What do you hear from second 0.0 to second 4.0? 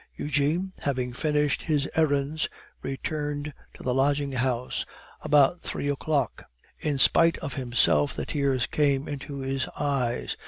Eugene, having finished his errands, returned to the